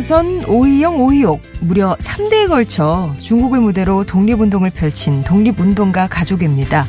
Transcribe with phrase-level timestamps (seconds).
[0.00, 6.86] 오광선, 오희영, 오희옥 무려 3대에 걸쳐 중국을 무대로 독립운동을 펼친 독립운동가 가족입니다.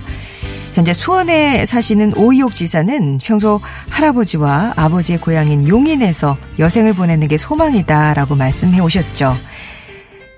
[0.76, 8.80] 현재 수원에 사시는 오이옥 지사는 평소 할아버지와 아버지의 고향인 용인에서 여생을 보내는 게 소망이다라고 말씀해
[8.80, 9.36] 오셨죠.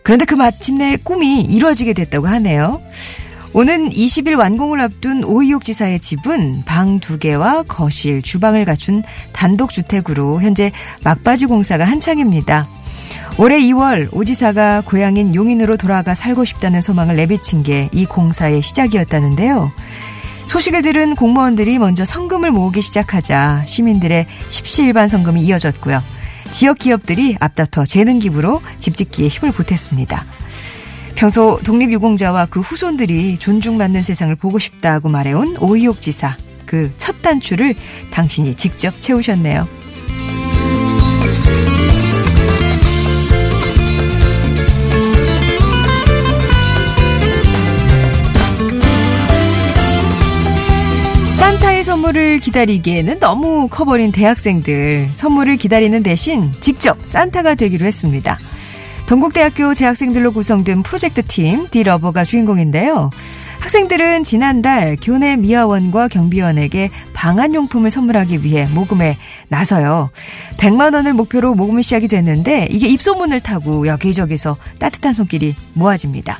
[0.01, 2.81] 그런데 그 마침내 꿈이 이루어지게 됐다고 하네요.
[3.53, 9.03] 오는 20일 완공을 앞둔 오이옥 지사의 집은 방 두 개와 거실, 주방을 갖춘
[9.33, 10.71] 단독주택으로 현재
[11.03, 12.67] 막바지 공사가 한창입니다.
[13.37, 19.71] 올해 2월 오 지사가 고향인 용인으로 돌아가 살고 싶다는 소망을 내비친 게 이 공사의 시작이었다는데요.
[20.47, 26.01] 소식을 들은 공무원들이 먼저 성금을 모으기 시작하자 시민들의 십시일반 성금이 이어졌고요.
[26.51, 30.23] 지역 기업들이 앞다퉈 재능 기부로 집 짓기에 힘을 보탰습니다.
[31.23, 36.35] 평소 독립유공자와 그 후손들이 존중받는 세상을 보고 싶다고 말해온 오이옥 지사.
[36.65, 37.75] 그 첫 단추를
[38.11, 39.65] 당신이 직접 채우셨네요.
[51.37, 55.11] 산타의 선물을 기다리기에는 너무 커버린 대학생들.
[55.13, 58.37] 선물을 기다리는 대신 직접 산타가 되기로 했습니다.
[59.07, 63.09] 동국대학교 재학생들로 구성된 프로젝트 팀 디러버가 주인공인데요.
[63.59, 69.17] 학생들은 지난달 교내 미화원과 경비원에게 방한용품을 선물하기 위해 모금에
[69.47, 70.09] 나서요.
[70.57, 76.39] 100만 원을 목표로 모금이 시작이 됐는데 이게 입소문을 타고 여기저기서 따뜻한 손길이 모아집니다.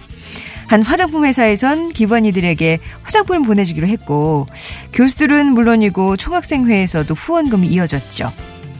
[0.67, 4.47] 한 화장품 회사에선 기관이들에게 화장품을 보내주기로 했고
[4.91, 8.31] 교수들은 물론이고 총학생회에서도 후원금이 이어졌죠.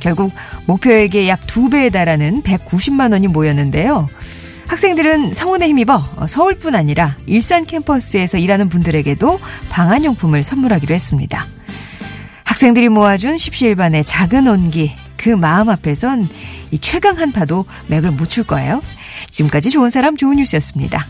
[0.04, 0.34] 결국
[0.68, 4.10] 목표액의 약두 배에 달하는 190만 원이 모였는데요.
[4.68, 11.48] 학생들은 성원에 힘입어 서울뿐 아니라 일산 캠퍼스에서 일하는 분들에게도 방한용품을 선물하기로 했습니다.
[12.44, 16.28] 학생들이 모아준 십시일반의 작은 온기, 그 마음 앞에선
[16.72, 18.82] 이 최강 한파도 맥을 못 출 거예요.
[19.32, 21.08] 지금까지 좋은 사람 좋은 뉴스였습니다.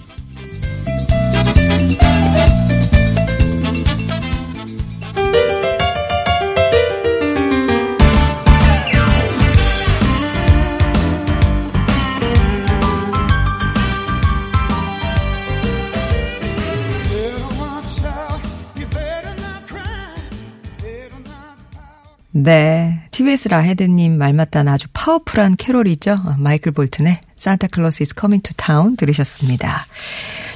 [22.43, 22.99] 네.
[23.11, 26.35] TBS 라헤드님 말 맞다는 아주 파워풀한 캐롤이죠.
[26.39, 29.85] 마이클 볼튼의 Santa Claus is coming to town 들으셨습니다.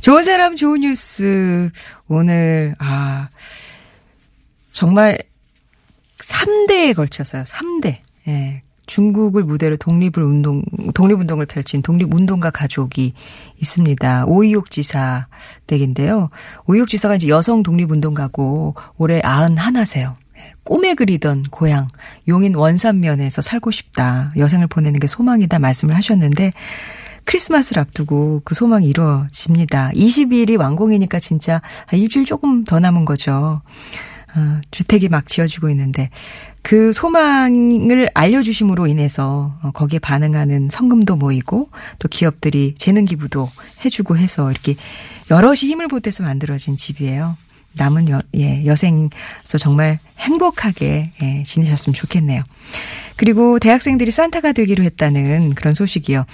[0.01, 1.69] 좋은 사람 좋은 뉴스.
[2.09, 3.29] 오늘, 아,
[4.73, 5.17] 정말
[6.19, 7.43] 3대에 걸쳐서요.
[7.43, 7.99] 3대.
[8.27, 8.63] 예.
[8.85, 13.13] 중국을 무대로 독립을 운동, 독립운동을 펼친 독립운동가 가족이
[13.59, 14.25] 있습니다.
[14.25, 15.27] 오이옥 지사
[15.67, 16.29] 댁인데요.
[16.65, 20.15] 오이옥 지사가 이제 여성 독립운동가고 올해 91세요.
[20.63, 21.87] 꿈에 그리던 고향
[22.27, 24.31] 용인 원산면에서 살고 싶다.
[24.37, 26.51] 여생을 보내는 게 소망이다 말씀을 하셨는데
[27.25, 29.91] 크리스마스를 앞두고 그 소망이 이루어집니다.
[29.91, 33.61] 20일이 완공이니까 진짜 한 일주일 조금 더 남은 거죠.
[34.35, 36.09] 어, 주택이 막 지어지고 있는데
[36.61, 41.69] 그 소망을 알려주심으로 인해서 거기에 반응하는 성금도 모이고
[41.99, 43.49] 또 기업들이 재능 기부도
[43.85, 44.75] 해주고 해서 이렇게
[45.31, 47.37] 여럿이 힘을 보태서 만들어진 집이에요.
[47.77, 52.43] 남은 여, 예, 여생서 정말 행복하게 예, 지내셨으면 좋겠네요.
[53.15, 56.25] 그리고 대학생들이 산타가 되기로 했다는 그런 소식이요.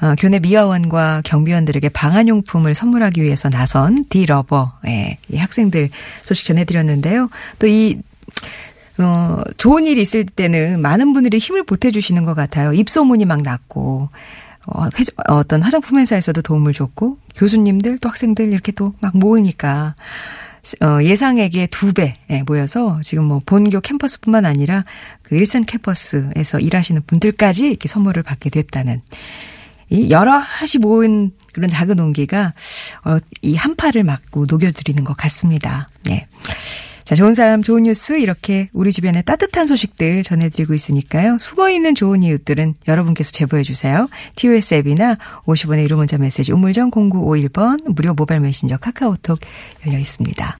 [0.00, 5.90] 어, 교내 미화원과 경비원들에게 방한용품을 선물하기 위해서 나선 디러버 예, 이 학생들
[6.22, 7.28] 소식 전해드렸는데요.
[7.58, 7.98] 또이
[8.98, 12.72] 어, 좋은 일이 있을 때는 많은 분들이 힘을 보태주시는 것 같아요.
[12.74, 14.10] 입소문이 막 났고,
[14.66, 20.49] 어, 회, 어떤 화장품 회사에서도 도움을 줬고, 교수님들 또 학생들 이렇게 또 막 모으니까, 어,
[21.02, 22.14] 예상액의 두 배
[22.46, 24.84] 모여서 지금 뭐 본교 캠퍼스뿐만 아니라
[25.22, 29.02] 그 일산 캠퍼스에서 일하시는 분들까지 이렇게 선물을 받게 됐다는
[29.88, 32.54] 이 여럿이 모은 그런 작은 온기가
[33.04, 35.90] 어, 이 한파를 막고 녹여드리는 것 같습니다.
[36.04, 36.28] 네.
[37.10, 41.38] 자, 좋은 사람, 좋은 뉴스, 이렇게 우리 주변에 따뜻한 소식들 전해드리고 있으니까요.
[41.40, 44.08] 숨어 있는 좋은 이웃들은 여러분께서 제보해 주세요.
[44.36, 49.40] TOS 앱이나 50원의 1호 문자 메시지 우물정 0951번 무료 모바일 메신저 카카오톡
[49.84, 50.58] 열려 있습니다.